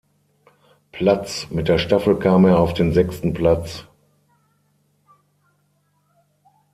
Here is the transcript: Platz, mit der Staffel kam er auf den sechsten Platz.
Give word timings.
Platz, 0.91 1.47
mit 1.51 1.67
der 1.67 1.77
Staffel 1.77 2.17
kam 2.17 2.43
er 2.45 2.57
auf 2.57 2.73
den 2.73 2.91
sechsten 2.91 3.33
Platz. 3.35 3.85